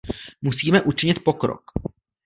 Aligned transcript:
Musíme 0.41 0.81
učinit 0.81 1.23
pokrok. 1.23 1.61